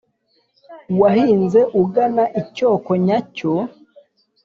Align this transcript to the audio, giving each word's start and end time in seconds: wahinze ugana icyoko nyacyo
wahinze 1.01 1.59
ugana 1.81 2.23
icyoko 2.41 2.91
nyacyo 3.05 3.51